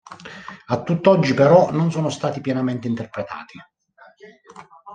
[0.67, 3.59] A tutt'oggi però non sono stati pienamente interpretati.